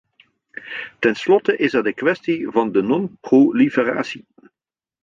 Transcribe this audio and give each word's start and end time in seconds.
Tenslotte 1.05 1.57
is 1.59 1.73
er 1.73 1.83
de 1.83 1.93
kwestie 1.93 2.47
van 2.49 2.71
de 2.71 2.81
non-proliferatie. 2.81 4.25